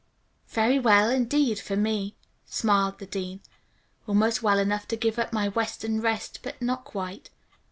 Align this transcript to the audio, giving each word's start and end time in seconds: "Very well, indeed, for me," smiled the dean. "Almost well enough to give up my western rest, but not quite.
"Very 0.47 0.79
well, 0.79 1.11
indeed, 1.11 1.59
for 1.59 1.75
me," 1.77 2.15
smiled 2.47 2.97
the 2.97 3.05
dean. 3.05 3.41
"Almost 4.07 4.41
well 4.41 4.57
enough 4.57 4.87
to 4.87 4.95
give 4.95 5.19
up 5.19 5.31
my 5.31 5.47
western 5.49 6.01
rest, 6.01 6.39
but 6.41 6.59
not 6.59 6.85
quite. 6.85 7.29